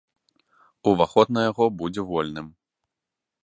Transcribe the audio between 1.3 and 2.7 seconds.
на яго будзе вольным.